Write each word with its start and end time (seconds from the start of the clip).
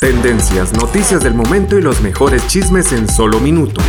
Tendencias, 0.00 0.72
noticias 0.72 1.22
del 1.22 1.34
momento 1.34 1.78
y 1.78 1.82
los 1.82 2.00
mejores 2.00 2.46
chismes 2.48 2.92
en 2.92 3.08
solo 3.08 3.40
minutos. 3.40 3.84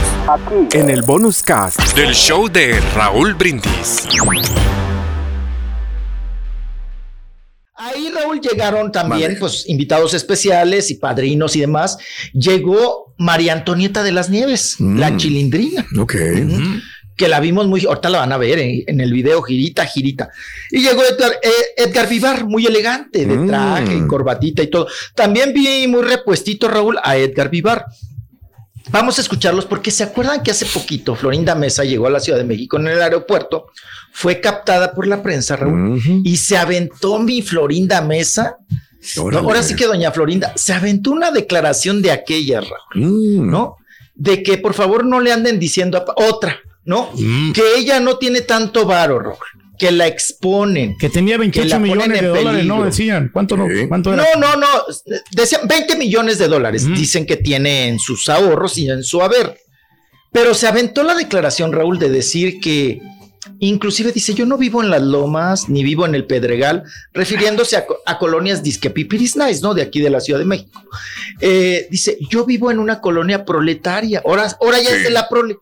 En 0.73 0.89
el 0.89 1.01
bonus 1.01 1.43
cast 1.43 1.79
del 1.95 2.13
show 2.13 2.47
de 2.47 2.79
Raúl 2.95 3.33
Brindis. 3.33 4.07
Ahí, 7.75 8.09
Raúl, 8.09 8.41
llegaron 8.41 8.91
también 8.91 9.37
pues, 9.39 9.67
invitados 9.67 10.13
especiales 10.13 10.89
y 10.91 10.95
padrinos 10.95 11.55
y 11.55 11.61
demás. 11.61 11.97
Llegó 12.33 13.13
María 13.17 13.53
Antonieta 13.53 14.03
de 14.03 14.11
las 14.11 14.29
Nieves, 14.29 14.79
la 14.79 15.15
chilindrina. 15.17 15.85
Ok. 15.99 16.15
Que 17.17 17.27
la 17.27 17.39
vimos 17.39 17.67
muy, 17.67 17.83
ahorita 17.85 18.09
la 18.09 18.19
van 18.19 18.31
a 18.31 18.37
ver 18.37 18.59
en, 18.59 18.83
en 18.87 19.01
el 19.01 19.11
video, 19.11 19.41
girita, 19.41 19.85
girita. 19.85 20.29
Y 20.71 20.81
llegó 20.81 21.03
Edgar, 21.03 21.31
eh, 21.41 21.49
Edgar 21.75 22.07
Vivar, 22.07 22.45
muy 22.45 22.65
elegante, 22.67 23.25
de 23.25 23.47
traje, 23.47 23.95
y 23.97 24.07
corbatita 24.07 24.61
y 24.63 24.67
todo. 24.67 24.87
También 25.15 25.51
vi 25.53 25.87
muy 25.87 26.03
repuestito, 26.03 26.67
Raúl, 26.67 26.97
a 27.03 27.17
Edgar 27.17 27.49
Vivar. 27.49 27.85
Vamos 28.89 29.17
a 29.17 29.21
escucharlos 29.21 29.65
porque 29.65 29.91
se 29.91 30.03
acuerdan 30.03 30.41
que 30.41 30.51
hace 30.51 30.65
poquito 30.65 31.13
Florinda 31.15 31.55
Mesa 31.55 31.83
llegó 31.83 32.07
a 32.07 32.09
la 32.09 32.21
Ciudad 32.21 32.37
de 32.39 32.45
México 32.45 32.77
en 32.77 32.87
el 32.87 33.01
aeropuerto, 33.01 33.65
fue 34.13 34.39
captada 34.39 34.93
por 34.93 35.07
la 35.07 35.21
prensa, 35.21 35.57
Raúl, 35.57 35.99
y 36.23 36.37
se 36.37 36.55
aventó 36.57 37.19
mi 37.19 37.41
Florinda 37.41 37.99
Mesa. 38.01 38.57
Ahora 39.39 39.61
sí 39.63 39.75
que 39.75 39.85
doña 39.87 40.11
Florinda 40.11 40.53
se 40.55 40.71
aventó 40.71 41.11
una 41.11 41.31
declaración 41.31 42.01
de 42.01 42.11
aquella, 42.11 42.61
Raúl, 42.61 43.49
¿no? 43.49 43.75
De 44.15 44.41
que 44.41 44.57
por 44.57 44.73
favor 44.73 45.05
no 45.05 45.19
le 45.19 45.31
anden 45.33 45.59
diciendo 45.59 45.97
a- 45.97 46.05
otra, 46.23 46.57
¿no? 46.87 47.11
Que 47.53 47.61
ella 47.77 47.99
no 47.99 48.17
tiene 48.17 48.41
tanto 48.41 48.85
varo, 48.85 49.19
Raúl, 49.19 49.37
que 49.77 49.91
la 49.91 50.07
exponen. 50.07 50.97
Que 50.97 51.09
tenía 51.09 51.37
28 51.37 51.67
la 51.67 51.75
ponen 51.75 51.91
millones 51.91 52.21
de 52.21 52.27
dólares, 52.27 52.65
¿no? 52.65 52.85
Decían. 52.85 53.29
¿Cuánto, 53.31 53.57
no, 53.57 53.67
cuánto 53.89 54.13
era? 54.13 54.23
No, 54.33 54.39
no, 54.39 54.55
no. 54.55 54.67
Decían 55.31 55.67
20 55.67 55.97
millones 55.97 56.37
de 56.39 56.47
dólares. 56.47 56.87
Dicen 56.87 57.25
que 57.25 57.35
tiene 57.35 57.89
en 57.89 57.99
sus 57.99 58.29
ahorros 58.29 58.77
y 58.77 58.89
en 58.89 59.03
su 59.03 59.21
haber. 59.21 59.59
Pero 60.31 60.53
se 60.53 60.67
aventó 60.67 61.03
la 61.03 61.13
declaración, 61.13 61.73
Raúl, 61.73 61.99
de 61.99 62.09
decir 62.09 62.59
que 62.61 63.01
inclusive 63.59 64.11
dice, 64.11 64.33
yo 64.33 64.45
no 64.45 64.57
vivo 64.57 64.81
en 64.83 64.89
las 64.89 65.01
lomas, 65.01 65.69
ni 65.69 65.83
vivo 65.83 66.05
en 66.05 66.15
el 66.15 66.25
Pedregal, 66.25 66.83
refiriéndose 67.13 67.77
a, 67.77 67.85
co- 67.85 67.97
a 68.05 68.17
colonias 68.19 68.63
disque 68.63 68.89
pipiris 68.89 69.35
nice, 69.37 69.61
¿no? 69.61 69.73
De 69.73 69.81
aquí 69.81 69.99
de 70.01 70.09
la 70.09 70.19
Ciudad 70.19 70.39
de 70.39 70.45
México. 70.45 70.81
Eh, 71.39 71.87
dice, 71.91 72.17
yo 72.29 72.45
vivo 72.45 72.71
en 72.71 72.79
una 72.79 72.99
colonia 73.01 73.45
proletaria. 73.45 74.21
Ahora, 74.25 74.47
ahora 74.61 74.79
ya 74.81 74.89
es 74.89 75.03
de 75.03 75.09
la 75.11 75.27
prole. 75.29 75.57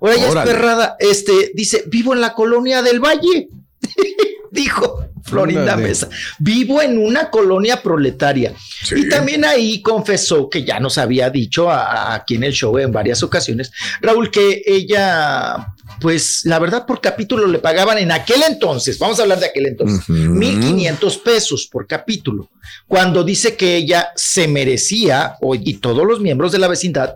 Ahora 0.00 0.16
ya 0.16 0.30
Órale. 0.30 0.50
es 0.50 0.56
perrada. 0.56 0.96
Este, 0.98 1.50
dice, 1.54 1.84
vivo 1.86 2.14
en 2.14 2.20
la 2.20 2.32
colonia 2.34 2.82
del 2.82 3.00
Valle. 3.00 3.48
Dijo 4.50 5.04
Florinda. 5.24 5.76
Mesa. 5.76 6.08
Vivo 6.38 6.80
en 6.80 6.98
una 6.98 7.28
colonia 7.30 7.82
proletaria. 7.82 8.54
Sí. 8.84 8.94
Y 8.98 9.08
también 9.08 9.44
ahí 9.44 9.82
confesó 9.82 10.48
que 10.48 10.62
ya 10.64 10.78
nos 10.78 10.96
había 10.98 11.28
dicho 11.30 11.70
a- 11.70 11.82
a- 11.86 12.14
aquí 12.14 12.36
en 12.36 12.44
el 12.44 12.52
show 12.52 12.78
en 12.78 12.92
varias 12.92 13.22
ocasiones, 13.22 13.72
Raúl, 14.00 14.30
que 14.30 14.62
ella, 14.66 15.73
pues 16.04 16.42
la 16.44 16.58
verdad 16.58 16.84
por 16.84 17.00
capítulo 17.00 17.46
le 17.46 17.60
pagaban 17.60 17.96
en 17.96 18.12
aquel 18.12 18.42
entonces, 18.46 18.98
vamos 18.98 19.18
a 19.18 19.22
hablar 19.22 19.40
de 19.40 19.46
aquel 19.46 19.64
entonces, 19.68 20.06
1.500 20.06 21.22
pesos 21.22 21.66
por 21.72 21.86
capítulo, 21.86 22.50
cuando 22.86 23.24
dice 23.24 23.56
que 23.56 23.74
ella 23.76 24.08
se 24.14 24.46
merecía, 24.46 25.36
o- 25.40 25.54
y 25.54 25.78
todos 25.78 26.06
los 26.06 26.20
miembros 26.20 26.52
de 26.52 26.58
la 26.58 26.68
vecindad, 26.68 27.14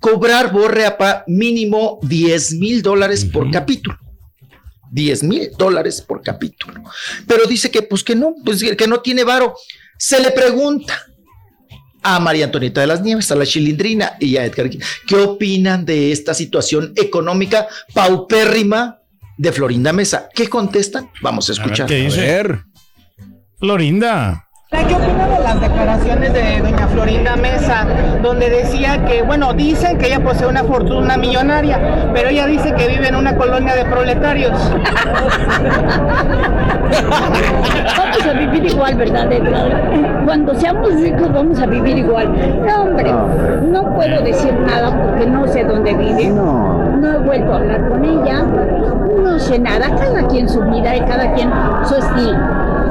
cobrar 0.00 0.50
borreapa 0.52 1.22
mínimo 1.28 2.00
10 2.02 2.54
mil 2.54 2.82
dólares 2.82 3.24
por 3.24 3.48
capítulo. 3.52 3.96
10 4.90 5.22
mil 5.22 5.50
dólares 5.56 6.00
por 6.02 6.20
capítulo. 6.20 6.82
Pero 7.28 7.46
dice 7.46 7.70
que, 7.70 7.82
pues 7.82 8.02
que 8.02 8.16
no, 8.16 8.34
pues 8.44 8.64
que 8.76 8.86
no 8.88 9.00
tiene 9.00 9.22
varo. 9.22 9.54
Se 9.96 10.18
le 10.20 10.32
pregunta 10.32 11.06
a 12.04 12.20
María 12.20 12.44
Antonieta 12.44 12.82
de 12.82 12.86
las 12.86 13.00
Nieves, 13.00 13.32
a 13.32 13.34
la 13.34 13.46
Chilindrina 13.46 14.12
y 14.20 14.36
a 14.36 14.44
Edgar, 14.44 14.70
¿qué 15.06 15.16
opinan 15.16 15.84
de 15.84 16.12
esta 16.12 16.34
situación 16.34 16.92
económica 16.96 17.66
paupérrima 17.94 19.00
de 19.38 19.50
Florinda 19.50 19.92
Mesa? 19.92 20.28
¿Qué 20.34 20.48
contestan? 20.48 21.10
Vamos 21.22 21.48
a 21.48 21.52
escuchar. 21.52 21.86
¿Qué 21.88 21.96
dice? 21.96 22.46
Florinda. 23.58 24.43
¿Qué 24.82 24.94
opina 24.94 25.26
de 25.28 25.40
las 25.40 25.60
declaraciones 25.60 26.32
de 26.32 26.60
doña 26.60 26.88
Florinda 26.88 27.36
Mesa, 27.36 27.86
donde 28.22 28.50
decía 28.50 29.04
que, 29.04 29.22
bueno, 29.22 29.54
dicen 29.54 29.96
que 29.98 30.06
ella 30.08 30.20
posee 30.20 30.46
una 30.46 30.64
fortuna 30.64 31.16
millonaria, 31.16 32.10
pero 32.12 32.28
ella 32.28 32.46
dice 32.46 32.74
que 32.74 32.88
vive 32.88 33.08
en 33.08 33.14
una 33.14 33.36
colonia 33.36 33.74
de 33.74 33.84
proletarios? 33.84 34.52
Vamos 37.96 38.26
a 38.26 38.32
vivir 38.38 38.66
igual, 38.66 38.94
¿verdad? 38.96 39.28
Cuando 40.24 40.54
seamos 40.54 40.94
ricos 40.94 41.32
vamos 41.32 41.60
a 41.60 41.66
vivir 41.66 41.98
igual. 41.98 42.32
No, 42.66 42.82
hombre, 42.82 43.12
no 43.70 43.94
puedo 43.94 44.22
decir 44.22 44.52
nada 44.60 44.90
porque 45.02 45.26
no 45.26 45.46
sé 45.46 45.64
dónde 45.64 45.94
vive. 45.94 46.26
No. 46.26 46.96
No 46.96 47.12
he 47.12 47.18
vuelto 47.18 47.52
a 47.52 47.56
hablar 47.56 47.88
con 47.88 48.04
ella. 48.04 48.42
No 49.22 49.38
sé 49.38 49.58
nada. 49.58 49.94
Cada 49.96 50.26
quien 50.28 50.48
su 50.48 50.60
vida 50.62 50.96
y 50.96 51.00
cada 51.00 51.32
quien 51.32 51.50
su 51.84 51.96
estilo. 51.96 52.38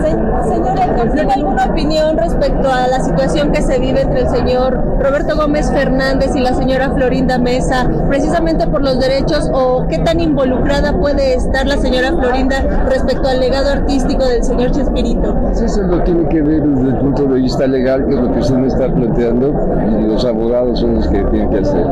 Señora, 0.04 1.12
¿tiene 1.14 1.34
alguna 1.34 1.66
opinión 1.66 2.18
respecto 2.18 2.70
a 2.70 2.88
la 2.88 3.00
situación 3.00 3.52
que 3.52 3.62
se 3.62 3.80
vive 3.80 4.02
entre 4.02 4.22
el 4.22 4.30
señor 4.30 4.82
Roberto 5.00 5.36
Gómez 5.36 5.72
Fernández 5.72 6.36
y 6.36 6.42
la 6.42 6.54
señora 6.54 6.92
Florinda 6.92 7.38
Mesa, 7.38 7.90
precisamente 8.10 8.68
por 8.68 8.82
los 8.84 9.00
derechos 9.00 9.50
o 9.54 9.86
qué 9.88 10.00
tan 10.00 10.20
involucrada 10.20 10.94
puede 11.00 11.36
estar 11.36 11.66
la 11.66 11.78
señora 11.78 12.12
Florinda 12.12 12.86
respecto 12.90 13.30
al 13.30 13.40
legado 13.40 13.72
artístico 13.72 14.26
del 14.26 14.44
señor 14.44 14.72
Chespirito? 14.72 15.36
Eso 15.52 15.82
lo 15.84 16.04
tiene 16.04 16.28
que 16.28 16.42
ver 16.42 16.62
desde 16.62 16.90
el 16.90 16.98
punto 16.98 17.24
de 17.24 17.40
vista 17.40 17.66
legal, 17.66 18.06
que 18.06 18.16
es 18.16 18.22
lo 18.22 18.32
que 18.34 18.40
usted 18.40 18.56
me 18.56 18.68
está 18.68 18.94
planteando, 18.94 19.54
y 20.00 20.08
los 20.08 20.26
abogados 20.26 20.80
son 20.80 20.96
los 20.96 21.08
que 21.08 21.24
tienen 21.24 21.50
que 21.50 21.60
hacer. 21.60 21.86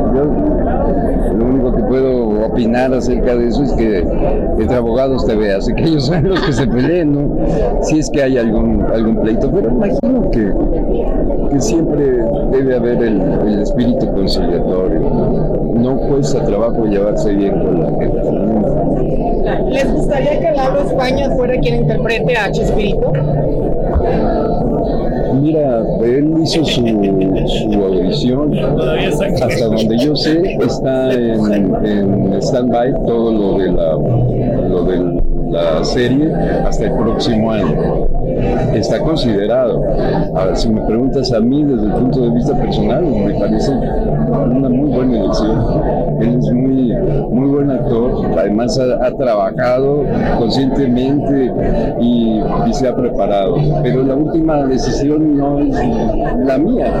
Lo 1.32 1.44
único 1.46 1.74
que 1.74 1.82
puedo 1.84 2.46
opinar 2.46 2.92
acerca 2.94 3.34
de 3.36 3.48
eso 3.48 3.62
es 3.62 3.72
que 3.72 3.98
entre 3.98 4.76
abogados 4.76 5.26
te 5.26 5.34
veas, 5.34 5.68
y 5.68 5.74
que 5.74 5.84
ellos 5.84 6.06
son 6.06 6.28
los 6.28 6.40
que 6.40 6.52
se 6.52 6.66
peleen, 6.66 7.12
¿no? 7.12 7.46
Si 7.82 7.98
es 7.98 8.10
que 8.10 8.22
hay 8.22 8.38
algún, 8.38 8.84
algún 8.92 9.16
pleito, 9.16 9.50
pero 9.50 9.70
imagino 9.70 10.30
que, 10.30 10.52
que 11.50 11.60
siempre 11.60 12.18
debe 12.50 12.76
haber 12.76 13.02
el, 13.02 13.20
el 13.46 13.62
espíritu 13.62 14.12
conciliatorio. 14.12 15.00
No 15.74 15.96
cuesta 15.96 16.44
trabajo 16.44 16.84
llevarse 16.84 17.32
bien 17.32 17.58
con 17.58 17.80
la 17.80 17.88
gente. 17.98 18.22
¿Les 19.70 19.92
gustaría 19.92 20.38
que 20.38 20.52
Lauro 20.52 20.82
España 20.82 21.30
fuera 21.30 21.58
quien 21.58 21.76
interprete 21.82 22.36
a 22.36 22.50
Chespirito? 22.52 23.12
Mira, 25.40 25.82
él 26.04 26.34
hizo 26.42 26.64
su, 26.64 26.80
su 26.82 27.84
audición. 27.84 28.52
Hasta 28.58 29.66
donde 29.66 29.98
yo 29.98 30.14
sé, 30.14 30.42
está 30.60 31.12
en, 31.12 31.84
en 31.84 32.34
stand-by 32.42 32.92
todo 33.06 33.32
lo 33.32 33.58
de, 33.58 33.72
la, 33.72 33.92
lo 34.68 34.84
de 34.84 35.22
la 35.50 35.84
serie 35.84 36.32
hasta 36.64 36.84
el 36.86 36.92
próximo 36.92 37.52
año. 37.52 38.06
está 38.74 38.98
considerado. 39.00 39.82
Ahora, 40.34 40.56
si 40.56 40.68
me 40.68 40.80
preguntas 40.82 41.32
a 41.32 41.40
mí 41.40 41.62
desde 41.64 41.86
el 41.86 41.92
punto 41.92 42.20
de 42.22 42.30
vista 42.30 42.54
personal, 42.58 43.04
me 43.04 43.34
parece 43.34 43.72
una 43.72 44.68
muy 44.68 44.90
buena 44.90 45.20
elección. 45.20 46.01
Él 46.20 46.38
es 46.38 46.52
muy, 46.52 46.94
muy 47.30 47.48
buen 47.48 47.70
actor, 47.70 48.26
además 48.38 48.78
ha, 48.78 49.10
trabajado 49.12 50.04
conscientemente 50.38 51.52
y, 52.00 52.40
y, 52.66 52.72
se 52.72 52.88
ha 52.88 52.96
preparado. 52.96 53.56
Pero 53.82 54.02
la 54.02 54.14
última 54.14 54.66
decisión 54.66 55.36
no 55.36 55.60
es 55.60 55.74
la 56.44 56.58
mía, 56.58 56.92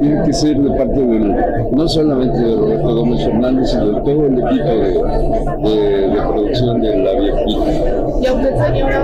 tiene 0.00 0.22
que 0.24 0.32
ser 0.32 0.58
de 0.58 0.70
parte 0.70 1.00
del, 1.00 1.36
no 1.72 1.88
solamente 1.88 2.38
de 2.38 2.56
Roberto 2.56 2.94
Gómez 2.96 3.24
Fernández, 3.24 3.70
sino 3.70 3.86
de 3.86 4.00
todo 4.00 4.26
el 4.26 4.38
equipo 4.38 4.68
de, 4.68 6.08
de, 6.08 6.20
producción 6.20 6.80
de 6.80 6.98
La 6.98 7.12
Viejita. 7.12 7.72
¿Y 8.20 8.26
a 8.26 8.32
usted, 8.34 8.56
señora? 8.56 9.02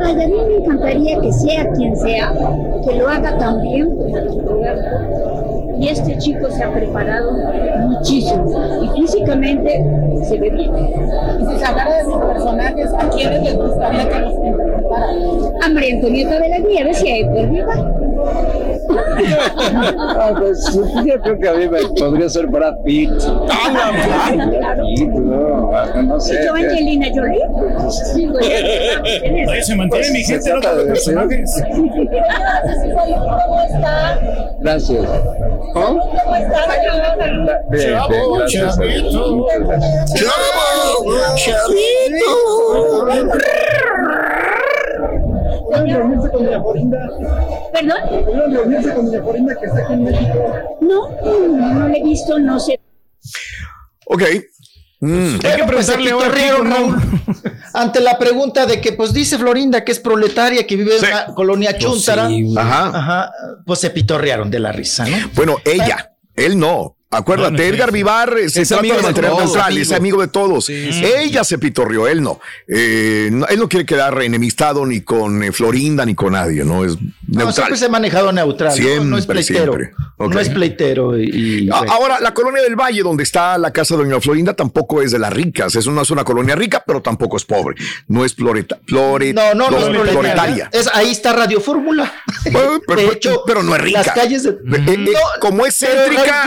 a 0.00 0.14
mí 0.14 0.34
me 0.48 0.56
encantaría 0.56 1.20
que 1.20 1.32
sea 1.32 1.68
quien 1.72 1.96
sea, 1.96 2.32
que 2.84 2.96
lo 2.96 3.08
haga 3.08 3.36
también 3.38 3.88
y 5.80 5.88
este 5.88 6.18
chico 6.18 6.50
se 6.50 6.62
ha 6.62 6.70
preparado 6.70 7.32
muchísimo 7.88 8.82
y 8.82 9.00
físicamente 9.00 9.82
se 10.24 10.38
ve 10.38 10.50
bien. 10.50 10.70
Y 11.40 11.46
si 11.46 11.58
sacara 11.58 11.96
de 11.96 12.04
sus 12.04 12.16
personajes, 12.16 12.92
¿a 12.92 13.08
quiénes 13.08 13.42
les 13.42 13.56
gustaría 13.56 14.08
que 14.08 14.18
los 14.18 14.34
interpretara? 14.34 15.06
A 15.62 15.68
María 15.70 15.94
Antonieta 15.94 16.38
de 16.38 16.48
la 16.50 16.58
Nieves 16.58 17.02
y 17.02 17.08
a 17.08 17.16
Edgar 17.16 17.50
Viva. 17.50 17.74
Ah, 18.96 20.34
pues 20.38 20.64
yo 21.04 21.20
creo 21.22 21.38
que 21.38 21.48
a 21.48 21.52
mí 21.54 21.68
me 21.68 21.80
podría 21.98 22.28
ser 22.28 22.46
Brad 22.46 22.74
Pitt. 22.84 23.10
Ah, 23.50 23.92
Brad 23.92 24.78
Pitt, 24.82 25.08
no, 25.08 26.02
no 26.02 26.20
sé. 26.20 26.44
¿Yo 26.44 26.54
Angelina 26.54 27.08
Jolie? 27.14 27.46
Sí, 27.90 28.28
se 29.62 29.74
mantiene 29.76 30.10
mi 30.10 30.22
gente 30.22 30.52
los 30.52 30.64
personajes. 30.84 31.62
¿Cómo 33.46 33.60
está? 33.62 34.18
Gracias. 34.60 35.06
¿Cómo? 35.72 36.00
¿Cómo 36.00 36.36
está? 36.36 36.60
Bien, 37.70 37.98
bien, 38.08 38.24
gracias. 38.36 38.76
Chavito. 41.36 42.30
Chavito. 45.70 45.98
reunirse 45.98 46.30
con 46.30 46.44
doña 46.44 46.60
Florinda? 46.62 47.10
¿Perdón? 47.72 48.24
¿Pudieron 48.24 48.52
reunirse 48.52 48.94
con 48.94 49.06
doña 49.06 49.22
Florinda 49.22 49.54
que 49.56 49.66
está 49.66 49.78
aquí 49.80 49.92
en 49.92 50.04
México? 50.04 50.52
No, 50.80 51.10
no, 51.22 51.88
le 51.88 51.98
he 51.98 52.02
visto, 52.02 52.38
no 52.38 52.60
sé. 52.60 52.80
Ok. 54.06 54.22
Mm. 55.00 55.34
Hay 55.44 55.56
que 55.56 55.64
pues 55.64 55.90
preguntarle 55.90 56.10
ahora 56.10 57.00
ante 57.72 58.00
la 58.00 58.18
pregunta 58.18 58.66
de 58.66 58.82
que 58.82 58.92
pues 58.92 59.14
dice 59.14 59.38
Florinda 59.38 59.82
que 59.82 59.92
es 59.92 59.98
proletaria 59.98 60.66
que 60.66 60.76
vive 60.76 60.98
en 60.98 61.04
una 61.04 61.34
colonia 61.34 61.70
pues 61.70 61.82
chuntara, 61.82 62.28
ajá. 62.58 62.98
ajá, 62.98 63.32
pues 63.64 63.78
se 63.78 63.88
pitorrearon 63.90 64.50
de 64.50 64.60
la 64.60 64.72
risa, 64.72 65.06
¿no? 65.06 65.16
Bueno, 65.34 65.56
ella, 65.64 66.16
él 66.34 66.58
no. 66.58 66.96
Acuérdate, 67.12 67.66
Edgar 67.66 67.90
Vivar 67.90 68.36
se 68.46 68.62
es 68.62 68.70
amigo 68.70 68.94
de 68.94 69.02
mantener 69.02 69.32
neutral, 69.32 69.76
es 69.76 69.90
amigo 69.90 70.20
de 70.20 70.28
todos. 70.28 70.68
Ella 70.68 71.42
se 71.42 71.58
pitorrió, 71.58 72.06
él 72.06 72.18
eh, 72.68 73.30
no. 73.32 73.46
Él 73.48 73.58
no 73.58 73.68
quiere 73.68 73.84
quedar 73.84 74.22
enemistado 74.22 74.86
ni 74.86 75.00
con 75.00 75.42
eh, 75.42 75.50
Florinda 75.50 76.06
ni 76.06 76.14
con 76.14 76.34
nadie, 76.34 76.64
¿no? 76.64 76.84
Es 76.84 76.96
neutral. 77.26 77.52
siempre 77.52 77.76
se 77.78 77.86
ha 77.86 77.88
manejado 77.88 78.30
neutral. 78.30 78.72
Siempre, 78.72 79.06
no, 79.06 79.18
es 79.18 79.26
pleitero. 79.26 79.76
No 80.18 80.38
es 80.38 80.50
pleitero. 80.50 81.18
Y, 81.18 81.68
Ahora, 81.72 82.20
la 82.20 82.32
colonia 82.32 82.62
del 82.62 82.76
Valle, 82.76 83.02
donde 83.02 83.24
está 83.24 83.58
la 83.58 83.72
casa 83.72 83.96
de 83.96 84.04
Doña 84.04 84.20
Florinda, 84.20 84.54
tampoco 84.54 85.02
es 85.02 85.10
de 85.10 85.18
las 85.18 85.32
ricas. 85.32 85.74
Es 85.74 85.86
una, 85.86 86.04
zona 86.04 86.22
colonia 86.22 86.54
rica, 86.54 86.84
pero 86.86 87.02
tampoco 87.02 87.38
es 87.38 87.44
pobre. 87.44 87.74
No 88.06 88.24
es 88.24 88.36
floreta, 88.36 88.78
flore, 88.86 89.32
no, 89.32 89.52
no, 89.54 89.68
no, 89.68 89.78
es 89.78 90.12
floretaria. 90.12 90.68
Es, 90.70 90.88
ahí 90.94 91.10
está 91.10 91.32
Radio 91.32 91.60
Fórmula. 91.60 92.12
de 92.44 93.06
hecho, 93.06 93.42
pero 93.44 93.64
no 93.64 93.74
es 93.74 93.82
rica. 93.82 94.02
Las 94.06 94.14
calles 94.14 94.44
de, 94.44 94.50
eh, 94.50 95.12
como 95.40 95.66
es 95.66 95.76
céntrica, 95.76 96.44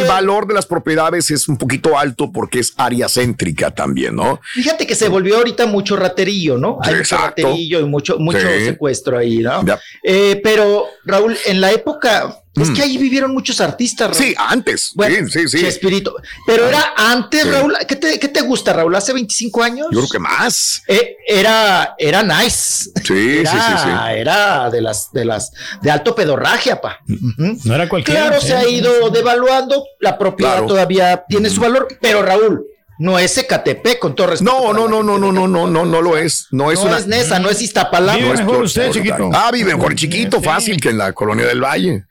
el 0.00 0.06
valor 0.06 0.46
de 0.46 0.54
las 0.54 0.66
propiedades 0.66 1.30
es 1.30 1.48
un 1.48 1.56
poquito 1.56 1.98
alto 1.98 2.32
porque 2.32 2.60
es 2.60 2.74
área 2.76 3.08
céntrica 3.08 3.70
también, 3.70 4.16
¿no? 4.16 4.40
Fíjate 4.54 4.86
que 4.86 4.94
se 4.94 5.08
volvió 5.08 5.36
ahorita 5.36 5.66
mucho 5.66 5.96
raterillo, 5.96 6.58
¿no? 6.58 6.78
Hay 6.82 6.94
mucho 6.96 7.16
raterillo 7.16 7.80
y 7.80 7.84
mucho, 7.84 8.18
mucho 8.18 8.46
secuestro 8.64 9.18
ahí, 9.18 9.38
¿no? 9.38 9.64
Eh, 10.02 10.40
pero, 10.42 10.86
Raúl, 11.04 11.36
en 11.46 11.60
la 11.60 11.72
época 11.72 12.42
es 12.62 12.70
que 12.70 12.80
mm. 12.80 12.84
ahí 12.84 12.98
vivieron 12.98 13.32
muchos 13.32 13.60
artistas. 13.60 14.10
Raúl. 14.10 14.22
Sí, 14.22 14.34
antes. 14.36 14.92
Bueno, 14.94 15.28
sí, 15.28 15.48
sí, 15.48 15.58
sí. 15.58 15.66
Espíritu. 15.66 16.12
Pero 16.46 16.68
era 16.68 16.92
antes, 16.96 17.50
Raúl. 17.50 17.74
¿Qué 17.86 17.96
te, 17.96 18.18
¿Qué 18.18 18.28
te, 18.28 18.42
gusta, 18.42 18.72
Raúl? 18.72 18.94
¿Hace 18.94 19.12
25 19.12 19.62
años? 19.62 19.86
Yo 19.90 19.98
creo 20.00 20.10
que 20.10 20.18
más. 20.18 20.82
Eh, 20.88 21.16
era, 21.26 21.94
era 21.98 22.22
nice. 22.22 22.90
Sí, 23.04 23.38
era, 23.38 23.50
sí, 23.50 23.58
sí, 23.58 23.82
sí. 23.84 23.90
Era 24.18 24.70
de 24.70 24.80
las, 24.80 25.12
de 25.12 25.24
las, 25.24 25.52
de 25.82 25.90
alto 25.90 26.14
pedorraje, 26.14 26.76
pa. 26.76 27.00
No 27.06 27.74
era 27.74 27.88
cualquiera. 27.88 28.28
Claro, 28.28 28.40
se 28.40 28.54
ha 28.54 28.68
ido 28.68 29.10
devaluando. 29.10 29.84
La 30.00 30.18
propiedad 30.18 30.64
todavía 30.64 31.24
tiene 31.28 31.50
su 31.50 31.60
valor. 31.60 31.88
Pero, 32.00 32.22
Raúl, 32.22 32.64
no 32.98 33.18
es 33.18 33.38
Ecatepec, 33.38 33.98
con 34.00 34.14
todo 34.14 34.28
respeto. 34.28 34.52
No, 34.52 34.72
no, 34.72 34.88
no, 34.88 35.02
no, 35.02 35.18
no, 35.18 35.32
no, 35.32 35.46
no, 35.46 35.66
no, 35.68 35.84
no 35.84 36.02
lo 36.02 36.16
es. 36.16 36.48
No 36.50 36.72
es 36.72 36.80
no 36.80 36.86
una. 36.86 36.98
es 36.98 37.06
Nesa, 37.06 37.38
no 37.38 37.48
es 37.48 37.62
Iztapalapa. 37.62 38.18
Vive 38.18 38.28
no 38.30 38.34
mejor 38.34 38.62
usted, 38.64 38.90
chiquito. 38.90 39.30
Ah, 39.32 39.50
vive 39.52 39.74
mejor 39.76 39.94
chiquito, 39.94 40.42
fácil 40.42 40.80
que 40.80 40.90
en 40.90 40.98
la 40.98 41.12
colonia 41.12 41.46
del 41.46 41.62
Valle. 41.62 42.04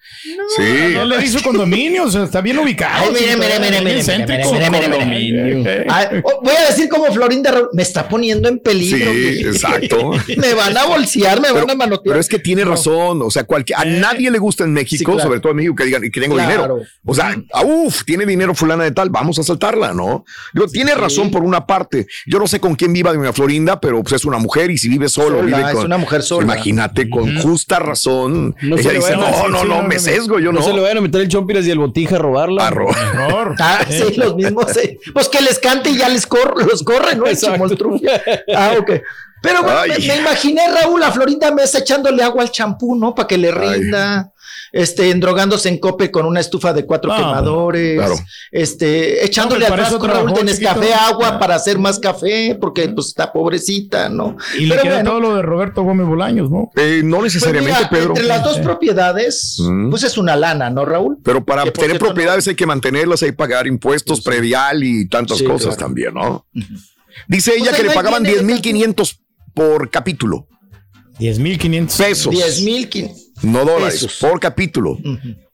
sí. 0.56 0.94
No 0.94 1.06
le 1.06 1.24
hizo 1.24 1.42
condominio, 1.44 2.06
o 2.06 2.12
sea, 2.12 2.24
está 2.24 2.40
bien 2.40 2.58
ubicado. 2.58 3.04
Ay, 3.06 3.12
mire, 3.14 3.36
mire, 3.36 3.60
mire, 3.60 3.82
mire, 3.82 4.04
mire, 4.70 5.34
mire, 5.34 6.24
Voy 6.42 6.56
a 6.56 6.70
decir 6.70 6.88
como 6.88 7.12
Florinda 7.12 7.54
me 7.74 7.84
está 7.84 8.08
poniendo 8.08 8.48
en 8.48 8.60
peligro. 8.60 9.12
Sí, 9.12 9.42
exacto. 9.42 10.12
me 10.38 10.54
van 10.54 10.78
a 10.78 10.86
bolsear, 10.86 11.42
me 11.42 11.52
van 11.52 11.70
a 11.70 11.76
manotear. 11.76 12.14
Pero 12.14 12.20
es 12.20 12.30
que 12.30 12.40
tiene 12.40 12.64
razón, 12.64 13.22
o 13.22 13.30
sea, 13.30 13.46
a 13.76 13.86
nadie 13.86 14.32
le 14.32 14.40
gusta 14.40 14.64
en 14.64 14.72
México, 14.72 15.20
sobre 15.20 15.42
todo 15.42 15.52
en 15.52 15.58
México, 15.58 15.76
que 15.76 15.84
digan 15.84 16.02
que 16.02 16.22
tengo 16.22 16.38
dinero. 16.38 16.80
O 17.06 17.14
sea, 17.14 17.36
uff, 17.66 18.04
tiene 18.06 18.26
dinero 18.26 18.56
fulana 18.56 18.86
de 18.86 18.92
tal, 18.92 19.10
vamos 19.10 19.38
a 19.40 19.44
saltarla, 19.44 19.94
¿no? 19.94 20.24
Digo, 20.54 20.68
tiene 20.78 20.94
razón 20.94 21.32
por 21.32 21.42
una 21.42 21.66
parte. 21.66 22.06
Yo 22.28 22.38
no 22.38 22.46
sé 22.46 22.60
con 22.60 22.76
quién 22.76 22.94
viva 22.94 23.12
Doña 23.12 23.34
Florinda, 23.34 23.82
pero 23.82 24.04
pues 24.04 24.14
es 24.14 24.26
una 24.26 24.38
mujer 24.38 24.70
y 24.70 24.78
si 24.78 24.88
vive 24.88 25.10
solo, 25.10 25.42
vive 25.42 25.60
con, 25.60 25.78
es 25.80 25.86
una 25.86 25.98
mujer 25.98 26.22
sola. 26.22 26.44
Imagínate, 26.44 27.10
con 27.10 27.36
justa 27.40 27.80
razón. 27.80 28.56
No 28.62 28.78
ella 28.78 28.92
dice, 28.92 29.18
no, 29.18 29.48
no, 29.48 29.64
no, 29.64 29.82
me 29.82 29.98
sesgo, 29.98 30.38
yo 30.38 30.52
no. 30.52 30.60
No 30.60 30.66
se 30.66 30.74
le 30.74 30.82
vayan 30.82 31.00
a 31.00 31.02
meter 31.02 31.22
el 31.22 31.30
chompiras 31.30 31.66
y 31.66 31.72
el 31.72 31.80
botija 31.80 32.18
a 32.18 32.20
robarla. 32.20 32.68
A 32.68 32.70
robar. 32.70 33.56
Ah, 33.60 33.86
sí, 33.90 34.16
los 34.16 34.36
mismos. 34.36 34.66
Pues 35.14 35.30
que 35.30 35.42
les 35.42 35.58
cante 35.58 35.90
y 35.90 35.98
ya 35.98 36.10
les 36.10 36.28
corre, 36.28 36.64
los 36.66 36.84
corre, 36.84 37.16
¿no? 37.16 37.26
Ah, 38.56 38.76
ok. 38.80 38.92
Pero 39.48 39.64
bueno, 39.64 39.94
me, 40.00 40.16
imaginé 40.18 40.62
Raúl 40.70 41.02
a 41.04 41.12
Florinda 41.12 41.52
Mesa 41.52 41.80
echándole 41.80 42.22
agua 42.22 42.44
al 42.44 42.52
champú, 42.52 42.96
¿no? 42.96 43.16
Para 43.16 43.28
que 43.28 43.38
le 43.38 43.52
rinda 43.52 44.34
este, 44.72 45.12
endrogándose 45.12 45.70
en 45.70 45.78
cope 45.78 46.12
con 46.12 46.26
una 46.26 46.40
estufa 46.40 46.74
de 46.74 46.86
cuatro 46.86 47.16
quemadores, 47.16 48.24
este, 48.52 49.26
echándole 49.26 49.66
al 49.66 49.74
frasco 49.74 50.06
Raúl 50.06 50.34
de 50.34 50.44
Nescafé 50.44 50.94
agua 50.94 51.40
para 51.40 51.56
hacer 51.56 51.80
más 51.80 52.00
café, 52.00 52.58
porque 52.60 52.90
pues 52.90 53.08
está 53.08 53.32
pobrecita, 53.32 54.10
¿no? 54.10 54.36
Y 54.58 54.66
le 54.66 54.78
queda 54.78 55.04
todo 55.04 55.20
lo 55.20 55.36
de 55.36 55.42
Roberto 55.42 55.84
Gómez 55.84 56.08
Bolaños, 56.08 56.50
¿no? 56.50 56.72
Eh, 56.76 57.02
no 57.04 57.20
pues 57.20 57.34
necesariamente, 57.34 57.88
Pedro. 57.90 58.10
Entre 58.10 58.26
las 58.26 58.44
dos 58.44 58.60
propiedades, 58.60 59.62
pues 59.90 60.04
es 60.04 60.18
una 60.18 60.36
lana, 60.36 60.70
¿no, 60.70 60.86
Raúl? 60.86 61.18
Pero 61.24 61.44
para 61.46 61.72
tener 61.72 62.00
propiedades 62.00 62.48
hay 62.48 62.56
que 62.56 62.66
mantenerlas, 62.66 63.24
hay 63.24 63.30
que 63.30 63.36
pagar 63.36 63.68
impuestos, 63.68 64.22
predial 64.22 64.84
y 64.84 65.08
tantas 65.08 65.42
cosas 65.42 65.78
también, 65.78 66.14
¿no? 66.14 66.46
Dice 67.28 67.54
ella 67.56 67.72
pues 67.72 67.78
que 67.78 67.88
le 67.88 67.94
pagaban 67.94 68.24
10.500 68.24 69.18
por 69.58 69.90
capítulo. 69.90 70.48
10.500 71.20 71.98
pesos. 71.98 72.34
10.500 72.34 73.28
no 73.42 73.66
dólares, 73.66 74.18
por 74.20 74.40
capítulo. 74.40 74.98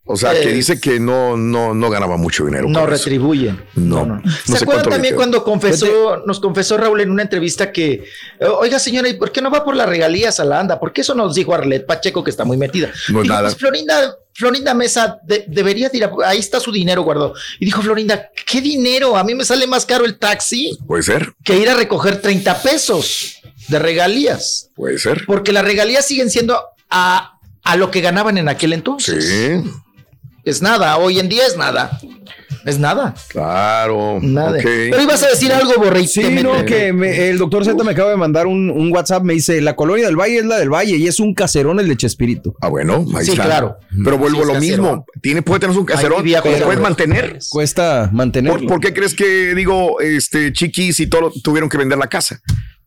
O 0.06 0.18
sea, 0.18 0.34
que 0.34 0.52
dice 0.52 0.82
que 0.82 1.00
no, 1.00 1.38
no, 1.38 1.74
no 1.74 1.90
ganaba 1.90 2.18
mucho 2.18 2.46
dinero. 2.46 2.68
No 2.68 2.86
retribuyen. 2.86 3.64
No. 3.76 4.06
no, 4.06 4.22
¿Se 4.46 4.58
acuerdan 4.58 4.90
también 4.90 5.16
cuando 5.16 5.44
confesó, 5.46 6.24
nos 6.26 6.42
confesó 6.42 6.78
Raúl 6.78 7.00
en 7.00 7.10
una 7.10 7.22
entrevista 7.22 7.72
que, 7.72 8.04
oiga 8.60 8.80
señora, 8.80 9.08
¿y 9.08 9.14
por 9.14 9.32
qué 9.32 9.42
no 9.42 9.50
va 9.50 9.64
por 9.64 9.78
las 9.78 9.88
regalías 9.88 10.42
a 10.42 10.44
la 10.44 10.60
anda? 10.60 10.78
Porque 10.78 11.02
eso 11.02 11.16
nos 11.16 11.36
dijo 11.36 11.54
Arlet 11.54 11.86
Pacheco, 11.86 12.22
que 12.24 12.32
está 12.32 12.44
muy 12.44 12.58
metida. 12.58 12.92
No 13.08 13.24
nada. 13.24 13.44
Pues, 13.44 13.56
Florinda, 13.56 14.18
Florinda 14.34 14.74
Mesa 14.74 15.20
debería 15.48 15.90
ir 15.94 16.10
ahí 16.26 16.40
está 16.40 16.60
su 16.60 16.74
dinero 16.74 17.04
guardado. 17.04 17.34
Y 17.60 17.66
dijo 17.66 17.82
Florinda, 17.82 18.30
¿qué 18.46 18.60
dinero? 18.60 19.16
A 19.16 19.24
mí 19.24 19.34
me 19.36 19.46
sale 19.46 19.68
más 19.68 19.86
caro 19.86 20.04
el 20.04 20.18
taxi. 20.18 20.78
Puede 20.86 21.04
ser. 21.04 21.34
Que 21.46 21.58
ir 21.58 21.70
a 21.70 21.76
recoger 21.76 22.22
30 22.22 22.62
pesos 22.62 23.43
de 23.68 23.80
regalías. 23.80 24.70
Puede 24.76 24.98
ser. 24.98 25.24
Porque 25.26 25.52
las 25.52 25.64
regalías 25.64 26.06
siguen 26.06 26.30
siendo 26.30 26.60
a 26.90 27.34
a 27.64 27.78
lo 27.78 27.92
que 27.92 28.02
ganaban 28.02 28.38
en 28.38 28.50
aquel 28.50 28.74
entonces. 28.74 29.26
Sí. 29.26 29.72
Es 30.44 30.62
nada, 30.62 30.98
hoy 30.98 31.20
en 31.20 31.30
día 31.30 31.48
es 31.48 31.56
nada. 31.56 32.00
Es 32.66 32.80
nada. 32.80 33.14
Claro. 33.28 34.20
Nada. 34.22 34.58
Pero 34.62 35.02
ibas 35.02 35.22
a 35.24 35.28
decir 35.28 35.52
algo, 35.52 35.74
Borrey. 35.78 36.08
Sí, 36.08 36.24
no, 36.42 36.64
que 36.66 36.90
el 37.30 37.38
doctor 37.38 37.66
Z 37.66 37.82
me 37.84 37.92
acaba 37.92 38.12
de 38.12 38.18
mandar 38.18 38.48
un, 38.48 38.92
WhatsApp, 38.92 39.24
me 39.24 39.34
dice, 39.34 39.60
la 39.62 39.76
colonia 39.76 40.06
del 40.06 40.16
Valle 40.16 40.40
es 40.40 40.46
la 40.46 40.58
del 40.58 40.70
Valle 40.70 40.96
y 40.96 41.08
es 41.08 41.20
un 41.20 41.34
caserón 41.34 41.80
el 41.80 41.88
de 41.88 41.98
Chespirito. 41.98 42.56
Ah, 42.62 42.70
bueno, 42.70 43.06
ahí 43.16 43.26
sí, 43.26 43.34
claro. 43.34 43.78
Pero 44.04 44.18
vuelvo 44.18 44.44
a 44.44 44.46
lo 44.46 44.60
mismo. 44.60 45.06
Tiene, 45.22 45.42
puede 45.42 45.62
tener 45.62 45.78
un 45.78 45.86
caserón, 45.86 46.24
pero 46.24 46.66
puedes 46.66 46.82
mantener. 46.82 47.40
Cuesta 47.50 48.10
mantener. 48.14 48.66
¿Por, 48.66 48.80
qué 48.80 48.94
crees 48.94 49.14
que, 49.14 49.56
digo, 49.56 50.00
este, 50.00 50.54
chiquis 50.54 51.00
y 51.00 51.08
todo 51.08 51.32
tuvieron 51.44 51.70
que 51.70 51.78
vender 51.78 51.98
la 51.98 52.08
casa? 52.08 52.42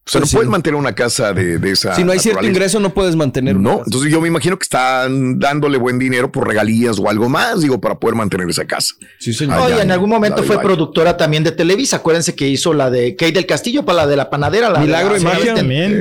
O 0.09 0.13
sea, 0.13 0.21
no 0.21 0.27
puedes 0.29 0.49
mantener 0.49 0.79
una 0.79 0.95
casa 0.95 1.33
de, 1.33 1.59
esa. 1.69 1.97
Si 1.97 2.05
no 2.05 2.13
hay 2.13 2.21
cierto 2.21 2.47
ingreso, 2.47 2.79
no 2.79 2.95
puedes 2.95 3.17
mantener. 3.17 3.57
No, 3.57 3.83
entonces 3.85 4.13
yo 4.13 4.21
me 4.21 4.29
imagino 4.29 4.57
que 4.57 4.63
están 4.63 5.41
dándole 5.41 5.79
buen 5.79 5.99
dinero 5.99 6.31
por 6.31 6.47
regalías 6.47 7.01
o 7.01 7.11
algo 7.11 7.29
más, 7.29 7.61
digo, 7.61 7.81
para 7.81 7.99
poder 7.99 8.15
mantener 8.15 8.49
esa 8.49 8.65
casa. 8.67 8.95
Sí, 9.19 9.33
señor. 9.33 9.59
Oye, 9.59 9.83
en 9.83 9.91
algún 9.91 10.09
momento 10.09 10.45
fue 10.45 10.61
productora 10.61 11.17
también 11.17 11.43
de 11.43 11.51
Televisa. 11.51 11.97
Acuérdense 11.97 12.37
que 12.37 12.47
hizo 12.47 12.73
la 12.73 12.89
de 12.89 13.17
Kate 13.17 13.33
del 13.33 13.47
Castillo 13.47 13.85
para 13.85 13.97
la 13.97 14.07
de 14.07 14.15
la 14.15 14.31
panadera. 14.31 14.71
La 14.71 14.79
Milagro 14.79 15.17
y 15.17 15.21
magia 15.21 15.55
también. 15.57 16.01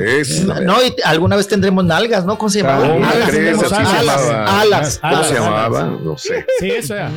No, 0.64 0.76
y 0.84 0.94
alguna 1.04 1.34
vez 1.34 1.48
tendremos 1.48 1.84
nalgas, 1.84 2.24
¿no? 2.24 2.38
¿Cómo 2.38 2.48
se 2.48 2.62
llamaba? 2.62 2.94
alas, 2.94 4.30
alas, 4.46 5.00
¿Cómo 5.02 5.24
se 5.24 5.34
llamaba? 5.34 5.98
No 6.00 6.16
sé. 6.16 6.46
Sí, 6.60 6.70
eso 6.70 6.94
era. 6.94 7.10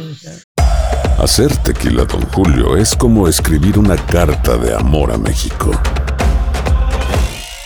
Hacer 1.19 1.55
tequila, 1.57 2.05
don 2.05 2.21
Julio, 2.31 2.77
es 2.77 2.95
como 2.95 3.27
escribir 3.27 3.77
una 3.77 3.95
carta 3.95 4.57
de 4.57 4.73
amor 4.73 5.11
a 5.11 5.17
México. 5.17 5.71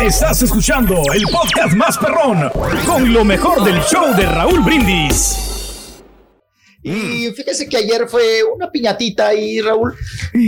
Estás 0.00 0.42
escuchando 0.42 1.02
el 1.14 1.22
podcast 1.22 1.74
más 1.74 1.96
perrón 1.98 2.50
con 2.84 3.12
lo 3.12 3.24
mejor 3.24 3.64
del 3.64 3.80
show 3.82 4.14
de 4.16 4.26
Raúl 4.26 4.60
Brindis. 4.60 5.38
Y 6.82 7.30
fíjese 7.30 7.66
que 7.68 7.78
ayer 7.78 8.06
fue 8.08 8.42
una 8.42 8.70
piñatita 8.70 9.28
ahí, 9.28 9.60
Raúl, 9.60 9.94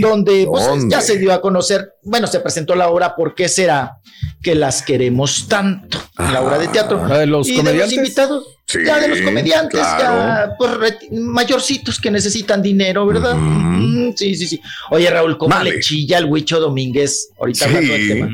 donde 0.01 0.45
pues, 0.45 0.65
ya 0.87 1.01
se 1.01 1.17
dio 1.17 1.33
a 1.33 1.41
conocer, 1.41 1.93
bueno, 2.03 2.27
se 2.27 2.39
presentó 2.41 2.75
la 2.75 2.89
obra 2.89 3.15
¿Por 3.15 3.33
qué 3.33 3.49
será 3.49 3.97
que 4.43 4.53
las 4.53 4.83
queremos 4.83 5.47
tanto? 5.47 5.97
la 6.17 6.41
obra 6.41 6.59
de 6.59 6.67
teatro. 6.67 7.07
de 7.07 7.25
los 7.25 7.47
y 7.47 7.55
comediantes. 7.55 7.89
de 7.89 7.95
los 7.97 8.05
invitados. 8.05 8.57
ya 8.85 8.99
de 8.99 9.07
los 9.07 9.21
comediantes, 9.21 9.81
ya 9.81 10.55
pues, 10.59 10.71
mayorcitos 11.11 11.99
que 11.99 12.11
necesitan 12.11 12.61
dinero, 12.61 13.05
¿verdad? 13.07 13.33
Mm, 13.35 14.13
sí, 14.15 14.35
sí, 14.35 14.47
sí. 14.47 14.61
Oye, 14.91 15.09
Raúl, 15.09 15.37
¿cómo 15.37 15.57
le 15.63 15.79
chilla 15.79 16.19
el 16.19 16.25
Huicho 16.25 16.59
Domínguez? 16.59 17.29
Ahorita 17.39 17.65
hablando 17.65 17.93
del 17.93 18.07
tema. 18.07 18.29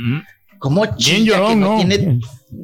¿Cómo 0.64 0.96
chilla 0.96 1.46
que 1.46 1.56
no 1.58 1.76
tiene 1.76 2.20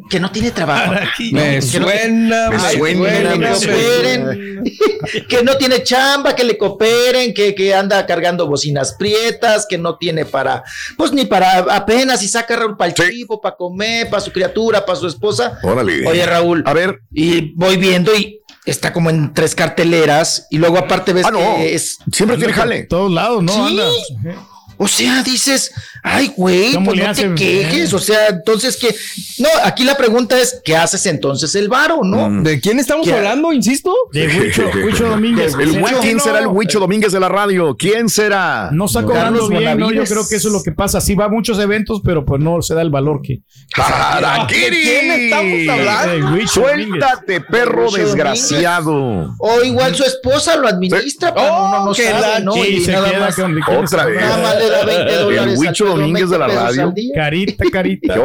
que 0.09 0.21
no 0.21 0.31
tiene 0.31 0.51
trabajo. 0.51 0.93
Me 1.33 1.61
suena, 1.61 2.49
me 2.49 2.59
suena, 2.59 3.35
me 3.35 3.55
suena. 3.55 4.37
que 5.27 5.43
no 5.43 5.57
tiene 5.57 5.83
chamba, 5.83 6.33
que 6.33 6.45
le 6.45 6.57
cooperen, 6.57 7.33
que, 7.33 7.53
que, 7.53 7.75
anda 7.75 8.05
cargando 8.05 8.47
bocinas 8.47 8.95
prietas, 8.97 9.65
que 9.67 9.77
no 9.77 9.97
tiene 9.97 10.23
para, 10.23 10.63
pues 10.95 11.11
ni 11.11 11.25
para 11.25 11.57
apenas 11.75 12.23
y 12.23 12.29
saca 12.29 12.55
Raúl 12.55 12.77
para 12.77 12.91
el 12.91 12.93
chivo, 12.95 13.41
para 13.41 13.57
comer, 13.57 14.09
para 14.09 14.21
su 14.21 14.31
criatura, 14.31 14.85
para 14.85 14.97
su 14.97 15.07
esposa. 15.07 15.59
Órale. 15.61 16.07
Oye, 16.07 16.25
Raúl. 16.25 16.63
A 16.65 16.73
ver. 16.73 17.01
Y 17.11 17.53
voy 17.55 17.75
viendo 17.75 18.15
y 18.15 18.39
está 18.65 18.93
como 18.93 19.09
en 19.09 19.33
tres 19.33 19.55
carteleras 19.55 20.47
y 20.49 20.57
luego 20.57 20.77
aparte 20.77 21.11
ves 21.11 21.25
ah, 21.25 21.31
no. 21.31 21.57
que 21.57 21.75
es 21.75 21.97
siempre 22.13 22.37
tiene 22.37 22.53
jale. 22.53 22.83
Todos 22.83 23.11
lados, 23.11 23.43
¿no? 23.43 23.67
Sí. 23.67 23.77
Anda. 24.15 24.39
O 24.77 24.87
sea, 24.87 25.23
dices, 25.23 25.71
ay, 26.03 26.31
güey, 26.37 26.73
¿Cómo 26.73 26.91
pues 26.91 27.03
no 27.03 27.09
hace? 27.09 27.27
te 27.29 27.35
quejes. 27.35 27.93
O 27.93 27.99
sea, 27.99 28.27
entonces 28.27 28.77
que. 28.77 28.95
No, 29.39 29.49
aquí 29.63 29.83
la 29.83 29.97
pregunta 29.97 30.39
es: 30.39 30.61
¿qué 30.63 30.77
haces 30.77 31.05
entonces 31.05 31.53
el 31.55 31.67
varo, 31.67 32.01
no? 32.03 32.41
¿De 32.43 32.59
quién 32.61 32.79
estamos 32.79 33.05
¿Qué? 33.05 33.13
hablando? 33.13 33.51
Insisto. 33.51 33.93
De 34.13 34.27
Huicho, 34.27 34.69
Huicho 34.85 35.09
Domínguez. 35.09 35.53
El 35.59 35.71
¿Será 35.71 35.83
Huicho, 35.83 35.95
que 35.99 36.01
¿Quién 36.07 36.17
no? 36.17 36.23
será 36.23 36.39
el 36.39 36.47
Huicho 36.47 36.79
Domínguez 36.79 37.11
de 37.11 37.19
la 37.19 37.27
radio? 37.29 37.75
¿Quién 37.77 38.07
será? 38.09 38.69
No 38.71 38.85
está 38.85 39.03
cobrando 39.03 39.47
bien, 39.49 39.77
¿no? 39.77 39.91
Yo 39.91 40.03
creo 40.05 40.27
que 40.27 40.35
eso 40.37 40.47
es 40.47 40.53
lo 40.53 40.63
que 40.63 40.71
pasa. 40.71 41.01
Sí 41.01 41.15
va 41.15 41.25
a 41.25 41.29
muchos 41.29 41.59
eventos, 41.59 42.01
pero 42.03 42.25
pues 42.25 42.41
no 42.41 42.61
se 42.61 42.73
da 42.73 42.81
el 42.81 42.89
valor 42.89 43.21
que... 43.21 43.39
¡Harakiri! 43.75 44.69
¿De 44.77 44.81
quién 44.81 45.11
estamos 45.11 45.79
hablando? 45.79 46.31
De. 46.35 46.47
Suéltate, 46.47 47.41
perro 47.41 47.85
Huicho 47.89 47.97
desgraciado. 47.97 49.35
O 49.39 49.63
igual 49.63 49.95
su 49.95 50.03
esposa 50.03 50.55
lo 50.55 50.67
administra, 50.67 51.33
pero 51.33 51.47
Oh, 51.49 51.67
uno 51.67 51.85
no 51.85 51.93
que 51.93 52.03
sabe, 52.03 52.21
la 52.21 52.39
¿no? 52.39 52.53
Sí, 52.53 52.59
Y 52.61 52.81
se 52.85 52.91
nada 52.91 53.09
queda 53.09 53.19
más, 53.21 53.35
con... 53.35 53.59
Otra 53.83 54.05
vez. 54.05 54.21
nada 54.21 54.37
más 54.37 54.58
le 54.59 54.69
da 54.69 54.85
20 54.85 55.15
dólares. 55.15 55.59
Huicho 55.59 55.85
Domínguez 55.85 56.29
de 56.29 56.37
la 56.37 56.47
20 56.47 56.63
pesos 56.67 56.77
radio. 56.77 56.93
Carita, 57.15 57.63
carita. 57.71 58.15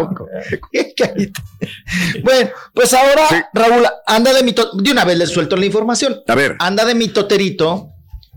Qué 0.72 0.94
carita. 0.96 1.42
bueno, 2.22 2.50
pues 2.72 2.92
ahora, 2.94 3.26
Sí. 3.28 3.36
Raúl, 3.52 3.86
anda 4.06 4.32
de 4.32 4.42
mi 4.42 4.52
to- 4.52 4.70
De 4.74 4.90
una 4.92 5.04
vez 5.04 5.18
les 5.18 5.30
suelto 5.30 5.56
la 5.56 5.66
información. 5.66 6.20
A 6.28 6.34
ver. 6.34 6.56
Anda 6.58 6.84
de 6.84 6.94
mi 6.94 7.08
toterito 7.08 7.90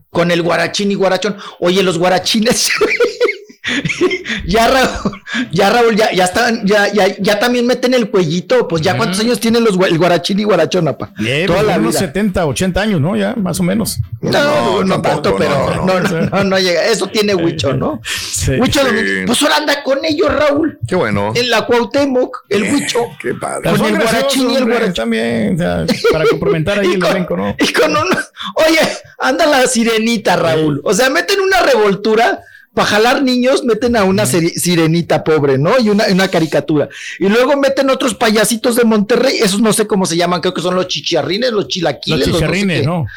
con 0.10 0.32
el 0.32 0.42
guarachín 0.42 0.92
y 0.92 0.96
guarachón. 0.96 1.38
Oye, 1.60 1.84
los 1.84 1.98
guarachines. 1.98 2.72
ya 4.46 4.68
Raúl, 4.68 5.22
ya 5.52 5.70
Raúl, 5.70 5.96
ya, 5.96 6.12
ya 6.12 6.26
están, 6.26 6.66
ya, 6.66 6.92
ya, 6.92 7.16
ya 7.20 7.40
también 7.40 7.66
meten 7.66 7.94
el 7.94 8.10
cuellito. 8.10 8.68
Pues 8.68 8.82
ya 8.82 8.98
cuántos 8.98 9.20
años 9.20 9.40
tienen 9.40 9.64
los 9.64 9.78
el 9.88 9.98
guarachín 9.98 10.40
y 10.40 10.44
guarachón, 10.44 10.88
apa. 10.88 11.12
Bien, 11.18 11.46
Toda 11.48 11.60
pues, 11.60 11.68
la 11.68 11.78
unos 11.78 11.92
vida. 11.92 12.00
70, 12.00 12.46
80 12.46 12.82
años, 12.82 13.02
¿no? 13.02 13.16
Ya, 13.16 13.34
más 13.36 13.60
o 13.60 13.64
menos. 13.64 13.98
No, 14.22 14.32
no, 14.32 14.84
no 14.84 15.02
tampoco, 15.02 15.22
tanto, 15.22 15.36
pero 15.38 15.76
no, 15.86 15.86
no, 15.86 16.00
no, 16.00 16.10
no, 16.22 16.30
no, 16.30 16.44
no 16.44 16.60
llega. 16.60 16.86
Eso 16.86 17.08
tiene 17.08 17.36
Huicho, 17.36 17.74
¿no? 17.74 18.02
Sí. 18.04 18.52
Huicho, 18.60 18.82
Sí. 18.88 19.24
Pues 19.26 19.42
ahora 19.42 19.58
anda 19.58 19.84
con 19.84 20.04
ellos, 20.06 20.34
Raúl. 20.34 20.80
Qué 20.88 20.96
bueno. 20.96 21.32
En 21.36 21.50
la 21.50 21.66
Cuauhtémoc, 21.66 22.46
el 22.50 22.64
Huicho. 22.64 23.00
Qué 23.22 23.34
padre. 23.34 23.70
Con 23.70 23.78
son 23.80 23.88
el 23.96 24.02
guarachín 24.02 24.52
y 24.52 24.56
el 24.56 24.66
guarachón. 24.66 24.94
También, 24.94 25.56
o 25.56 25.58
sea, 25.58 25.86
para 26.12 26.26
comprometer 26.30 26.80
ahí 26.80 26.94
el 26.94 27.00
con- 27.00 27.12
elenco, 27.12 27.38
¿no? 27.38 27.56
Y 27.60 27.74
con 27.74 27.92
una, 27.92 28.28
oye, 28.56 28.80
anda 29.20 29.46
la 29.46 29.68
sirenita, 29.68 30.36
Raúl. 30.36 30.82
O 30.84 30.94
sea, 30.94 31.10
meten 31.10 31.40
una 31.42 31.62
revoltura 31.62 32.40
para 32.78 32.90
jalar 32.90 33.24
niños, 33.24 33.64
meten 33.64 33.96
a 33.96 34.04
una 34.04 34.28
sirenita 34.28 35.24
pobre, 35.24 35.58
¿no? 35.58 35.80
Y 35.80 35.90
una, 35.90 36.06
una 36.12 36.28
caricatura. 36.28 36.88
Y 37.18 37.28
luego 37.28 37.58
meten 37.58 37.90
otros 37.90 38.14
payasitos 38.14 38.76
de 38.76 38.84
Monterrey, 38.84 39.40
esos 39.40 39.62
no 39.62 39.74
sé 39.74 39.88
cómo 39.88 40.06
se 40.06 40.16
llaman, 40.16 40.42
creo 40.42 40.54
que 40.54 40.62
son 40.62 40.76
los 40.76 40.88
chicharrines, 40.88 41.52
los 41.52 41.68
chilaquiles. 41.70 42.20
Los 42.20 42.28
no 42.28 42.34
sé 42.34 42.40
chicharrines. 42.40 42.86
¿no? 42.86 43.08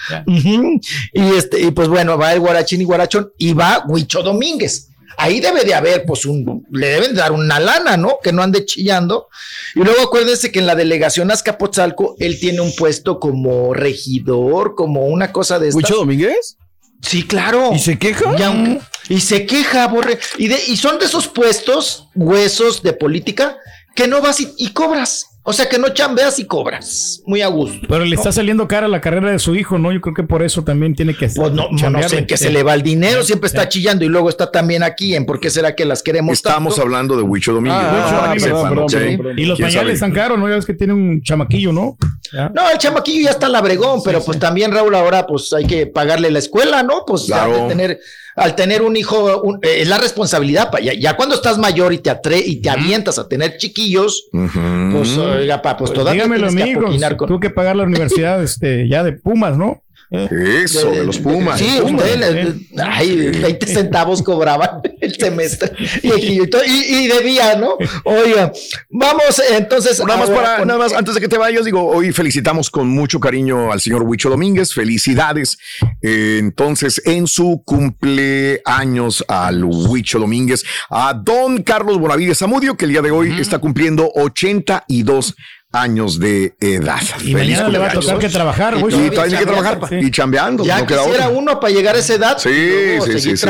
Y 1.13 1.37
este, 1.37 1.61
y 1.61 1.73
pues 1.73 1.89
bueno, 1.89 2.17
va 2.17 2.33
el 2.33 2.41
guarachín 2.41 2.81
y 2.81 2.85
guarachón 2.85 3.33
y 3.37 3.53
va 3.53 3.85
Huicho 3.87 4.23
Domínguez. 4.23 4.89
Ahí 5.19 5.41
debe 5.41 5.63
de 5.65 5.75
haber, 5.75 6.07
pues, 6.07 6.25
un, 6.25 6.67
le 6.71 6.87
deben 6.87 7.15
dar 7.15 7.33
una 7.33 7.61
lana, 7.61 7.99
¿no? 7.99 8.17
Que 8.23 8.33
no 8.33 8.43
ande 8.43 8.65
chillando. 8.65 9.29
Y 9.75 9.81
luego 9.81 10.01
acuérdense 10.01 10.51
que 10.51 10.61
en 10.61 10.67
la 10.67 10.75
delegación 10.75 11.31
Azcapotzalco, 11.31 12.17
él 12.19 12.41
tiene 12.41 12.63
un 12.63 12.75
puesto 12.75 13.21
como 13.21 13.75
regidor, 13.75 14.75
como 14.75 15.05
una 15.05 15.33
cosa 15.33 15.59
de 15.59 15.69
estas. 15.69 15.83
¿Huicho 15.83 15.97
Domínguez? 15.97 16.57
Sí, 17.03 17.25
claro. 17.25 17.73
¿Y 17.75 17.79
se 17.79 17.99
queja? 17.99 18.35
Ya, 18.37 18.81
y 19.11 19.21
se 19.21 19.45
queja, 19.45 19.87
borre. 19.89 20.19
Y, 20.39 20.49
de, 20.49 20.57
y 20.69 20.77
son 20.79 20.99
de 20.99 21.05
esos 21.05 21.29
puestos, 21.29 22.09
huesos 22.15 22.83
de 22.83 22.95
política, 22.95 23.59
que 23.95 24.07
no 24.09 24.23
vas 24.23 24.41
y, 24.41 24.49
y 24.57 24.71
cobras. 24.71 25.27
O 25.43 25.55
sea, 25.55 25.71
que 25.71 25.79
no 25.79 25.89
chambeas 25.89 26.39
y 26.39 26.45
cobras. 26.45 27.23
Muy 27.25 27.41
a 27.41 27.47
gusto. 27.49 27.87
Pero 27.89 28.05
le 28.05 28.15
está 28.15 28.31
saliendo 28.31 28.69
cara 28.69 28.87
la 28.89 29.01
carrera 29.01 29.31
de 29.33 29.39
su 29.39 29.55
hijo, 29.55 29.79
¿no? 29.79 29.91
Yo 29.91 30.01
creo 30.03 30.15
que 30.15 30.23
por 30.23 30.43
eso 30.43 30.63
también 30.63 30.95
tiene 30.95 31.17
que 31.17 31.29
Pues 31.29 31.53
no, 31.53 31.69
no 31.71 32.09
sé 32.09 32.27
qué 32.27 32.37
se 32.37 32.51
le 32.51 32.63
va 32.63 32.75
el 32.75 32.83
dinero, 32.83 33.23
siempre 33.25 33.47
está 33.49 33.67
chillando 33.67 34.05
y 34.05 34.09
luego 34.09 34.29
está 34.29 34.51
también 34.53 34.83
aquí 34.83 35.15
en 35.15 35.25
por 35.25 35.41
qué 35.41 35.49
será 35.49 35.75
que 35.75 35.87
las 35.87 36.03
queremos 36.03 36.35
Estamos 36.35 36.75
tanto? 36.75 36.83
hablando 36.87 37.17
de 37.17 37.23
Huicho 37.23 37.55
Domínguez. 37.55 37.83
Ah, 37.83 38.35
que. 38.37 39.19
Y 39.39 39.45
los 39.47 39.57
¿Quién 39.57 39.69
pañales 39.69 39.73
sabe? 39.73 39.93
están 39.95 40.13
caros, 40.13 40.39
¿no? 40.39 40.47
Ya 40.49 40.57
ves 40.57 40.67
que 40.67 40.75
tiene 40.75 40.93
un 40.93 41.23
chamaquillo, 41.23 41.73
¿no? 41.73 41.97
Ya. 42.33 42.51
No, 42.55 42.69
el 42.71 42.77
chamaquillo 42.79 43.25
ya 43.25 43.31
está 43.31 43.49
labregón, 43.49 44.03
pero 44.05 44.23
pues 44.23 44.39
también 44.39 44.73
Raúl 44.73 44.95
ahora 44.95 45.27
pues 45.27 45.53
hay 45.55 45.67
que 45.67 45.87
pagarle 45.87 46.31
la 46.31 46.39
escuela, 46.39 46.83
¿no? 46.83 47.05
Pues 47.07 47.27
ya 47.27 47.47
Claro. 47.47 47.63
al 47.63 47.69
tener 47.69 47.99
al 48.37 48.55
tener 48.55 48.83
un 48.83 48.97
hijo 48.97 49.43
un- 49.43 49.59
eh, 49.63 49.81
es 49.83 49.89
la 49.89 49.99
responsabilidad, 49.99 50.71
pa, 50.71 50.81
ya, 50.81 50.93
ya 50.95 51.17
cuando 51.17 51.35
estás 51.35 51.59
mayor 51.59 51.93
y 51.93 51.99
te 51.99 52.11
atre 52.11 52.39
y 52.39 52.61
te 52.61 52.71
avientas 52.71 53.19
a 53.19 53.29
tener 53.29 53.57
chiquillos, 53.59 54.29
pues 54.31 55.17
oiga, 55.19 55.61
pa, 55.63 55.77
pues, 55.77 55.93
todavía 55.93 56.23
Dígamelo, 56.25 56.47
tienes 56.49 56.57
que 56.57 56.63
amigos. 56.71 56.85
apoquinar 56.85 57.17
con 57.17 57.29
Tuvo 57.29 57.41
que 57.41 57.51
pagar 57.51 57.77
la 57.77 57.83
universidad 57.85 58.43
este, 58.43 58.89
ya 58.89 59.03
de 59.03 59.13
Pumas, 59.13 59.57
¿no? 59.57 59.83
Eso, 60.11 60.91
de, 60.91 61.05
los 61.05 61.19
Pumas. 61.19 61.61
Sí, 61.61 61.81
usted, 61.85 62.55
ay, 62.79 63.17
20 63.29 63.67
centavos 63.67 64.23
cobraban 64.23 64.81
el 65.01 65.15
semestre 65.15 65.73
y, 66.03 66.43
y, 66.43 67.07
debía, 67.07 67.55
¿no? 67.57 67.77
Oiga, 68.05 68.53
vamos 68.89 69.41
entonces. 69.53 70.01
Nada 70.05 70.19
más, 70.19 70.31
para, 70.31 70.65
nada 70.65 70.79
más 70.79 70.93
antes 70.93 71.15
de 71.15 71.21
que 71.21 71.29
te 71.29 71.39
vayas, 71.39 71.65
digo, 71.65 71.87
hoy 71.87 72.13
felicitamos 72.13 72.71
con 72.71 72.89
mucho 72.89 73.21
cariño 73.21 73.71
al 73.71 73.81
señor 73.81 74.03
Huicho 74.03 74.31
Domínguez. 74.31 74.75
Felicidades. 74.75 75.59
entonces, 76.03 77.01
en 77.05 77.29
su 77.29 77.63
cumpleaños 77.65 79.25
al 79.29 79.65
Huicho 79.65 80.19
Domínguez, 80.19 80.65
a 80.89 81.15
don 81.15 81.63
Carlos 81.63 81.99
Bonavides 81.99 82.39
Zamudio, 82.39 82.77
que 82.77 82.87
el 82.87 82.91
día 82.91 83.03
de 83.03 83.13
hoy 83.13 83.41
está 83.41 83.59
cumpliendo 83.59 84.11
82 84.15 85.37
años 85.73 86.19
de 86.19 86.55
edad. 86.61 87.01
Y 87.25 87.35
mañana 87.35 87.69
le 87.69 87.79
va 87.79 87.87
a 87.89 87.93
tocar 87.93 88.19
que 88.19 88.29
trabajar, 88.29 88.79
güey. 88.79 89.07
Y, 89.07 89.11
todavía 89.11 89.39
que 89.39 89.47
trabajar 89.47 89.79
y 89.93 90.11
chambeando. 90.11 90.65
Ya 90.65 90.81
no 90.81 90.87
quisiera 90.87 91.29
uno 91.29 91.61
para 91.61 91.73
llegar 91.73 91.95
a 91.95 91.99
esa 91.99 92.15
edad. 92.15 92.39
Sí, 92.39 92.99
sí, 93.19 93.37
sí, 93.37 93.47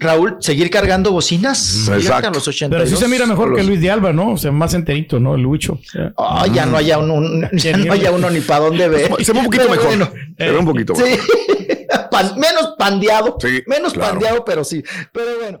Raúl, 0.00 0.36
seguir 0.40 0.70
cargando 0.70 1.12
bocinas. 1.12 1.88
Exacto. 1.88 2.30
Los 2.30 2.48
82, 2.48 2.84
Pero 2.84 2.96
sí 2.96 3.02
se 3.02 3.08
mira 3.08 3.26
mejor 3.26 3.54
que 3.54 3.62
Luis 3.62 3.80
de 3.80 3.90
Alba, 3.90 4.12
¿no? 4.12 4.32
O 4.32 4.38
sea, 4.38 4.50
más 4.50 4.74
enterito, 4.74 5.20
¿no? 5.20 5.34
El 5.34 5.42
Lucho. 5.42 5.78
Oh, 6.16 6.44
ya 6.46 6.66
no 6.66 6.76
haya 6.76 6.98
uno, 6.98 7.48
ya 7.52 7.76
no 7.76 7.92
haya 7.92 8.10
uno 8.10 8.30
ni 8.30 8.40
para 8.40 8.60
dónde 8.60 8.88
ver. 8.88 9.12
Se 9.24 9.32
ve 9.32 9.38
un 9.38 9.44
poquito 9.44 9.68
mejor. 9.68 10.12
se 10.36 10.50
ve 10.50 10.58
un 10.58 10.64
poquito 10.64 10.94
mejor. 10.94 11.18
menos 12.36 12.74
pandeado. 12.78 13.38
menos 13.66 13.94
pandeado, 13.94 14.44
pero 14.44 14.64
sí. 14.64 14.82
Pero 15.12 15.38
bueno. 15.40 15.60